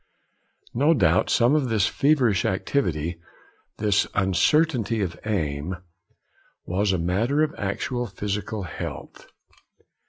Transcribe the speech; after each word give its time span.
No 0.73 0.95
doubt 0.95 1.29
some 1.29 1.53
of 1.53 1.69
this 1.69 1.85
feverish 1.85 2.43
activity, 2.43 3.21
this 3.77 4.07
uncertainty 4.15 5.01
of 5.03 5.19
aim, 5.27 5.75
was 6.65 6.91
a 6.91 6.97
matter 6.97 7.43
of 7.43 7.53
actual 7.59 8.07
physical 8.07 8.63
health. 8.63 9.27